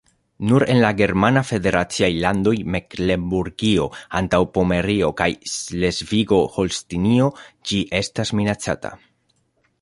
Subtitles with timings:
[0.51, 7.29] Nur en la germana federaciaj landoj Meklenburgio-Antaŭpomerio kaj Ŝlesvigo-Holstinio
[7.73, 8.93] ĝi estas minacata.